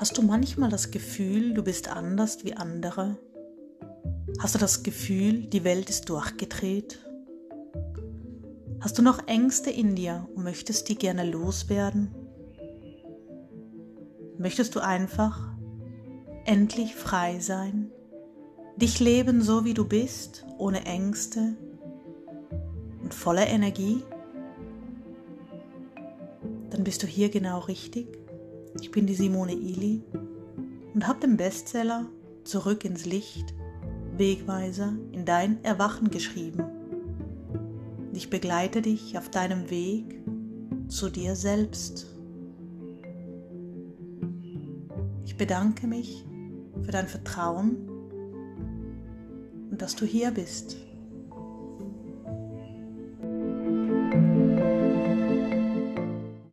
Hast 0.00 0.16
du 0.16 0.22
manchmal 0.22 0.70
das 0.70 0.90
Gefühl, 0.90 1.52
du 1.52 1.62
bist 1.62 1.88
anders 1.88 2.42
wie 2.42 2.54
andere? 2.54 3.18
Hast 4.38 4.54
du 4.54 4.58
das 4.58 4.82
Gefühl, 4.82 5.42
die 5.42 5.62
Welt 5.62 5.90
ist 5.90 6.08
durchgedreht? 6.08 7.00
Hast 8.80 8.96
du 8.96 9.02
noch 9.02 9.28
Ängste 9.28 9.68
in 9.68 9.94
dir 9.94 10.26
und 10.34 10.42
möchtest 10.44 10.88
die 10.88 10.94
gerne 10.94 11.30
loswerden? 11.30 12.14
Möchtest 14.38 14.74
du 14.74 14.80
einfach 14.80 15.52
endlich 16.46 16.94
frei 16.94 17.38
sein? 17.38 17.92
Dich 18.76 19.00
leben 19.00 19.42
so 19.42 19.66
wie 19.66 19.74
du 19.74 19.86
bist, 19.86 20.46
ohne 20.56 20.86
Ängste 20.86 21.58
und 23.02 23.12
voller 23.12 23.48
Energie? 23.48 24.02
Dann 26.70 26.84
bist 26.84 27.02
du 27.02 27.06
hier 27.06 27.28
genau 27.28 27.58
richtig. 27.58 28.19
Ich 28.78 28.90
bin 28.90 29.06
die 29.06 29.14
Simone 29.14 29.54
Ili 29.54 30.02
und 30.94 31.06
habe 31.06 31.20
den 31.20 31.36
Bestseller 31.36 32.06
Zurück 32.44 32.84
ins 32.84 33.04
Licht, 33.04 33.54
Wegweiser 34.16 34.94
in 35.12 35.24
dein 35.24 35.62
Erwachen 35.62 36.10
geschrieben. 36.10 36.64
Ich 38.12 38.30
begleite 38.30 38.82
dich 38.82 39.16
auf 39.16 39.30
deinem 39.30 39.70
Weg 39.70 40.20
zu 40.88 41.10
dir 41.10 41.36
selbst. 41.36 42.06
Ich 45.24 45.36
bedanke 45.36 45.86
mich 45.86 46.24
für 46.82 46.90
dein 46.90 47.06
Vertrauen 47.06 47.76
und 49.70 49.80
dass 49.80 49.96
du 49.96 50.04
hier 50.04 50.30
bist. 50.30 50.76